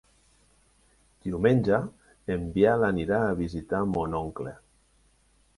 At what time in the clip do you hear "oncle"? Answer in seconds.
4.25-4.59